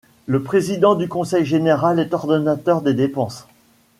[0.25, 3.45] Le président du conseil général est ordonnateur des dépenses.